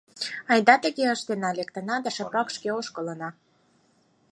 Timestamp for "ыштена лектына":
1.15-1.95